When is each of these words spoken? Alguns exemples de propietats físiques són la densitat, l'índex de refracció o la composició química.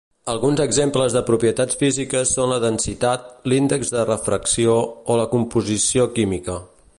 Alguns 0.31 0.59
exemples 0.63 1.17
de 1.17 1.21
propietats 1.27 1.77
físiques 1.81 2.31
són 2.37 2.49
la 2.53 2.57
densitat, 2.63 3.27
l'índex 3.53 3.93
de 3.97 4.07
refracció 4.13 4.75
o 5.13 5.19
la 5.21 5.29
composició 5.35 6.09
química. 6.19 6.59